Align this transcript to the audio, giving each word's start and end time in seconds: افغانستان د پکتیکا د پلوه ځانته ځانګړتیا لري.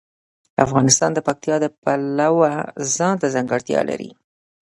افغانستان 0.65 1.09
د 1.13 1.19
پکتیکا 1.27 1.57
د 1.61 1.65
پلوه 1.81 2.53
ځانته 2.95 3.27
ځانګړتیا 3.35 3.79
لري. 3.89 4.09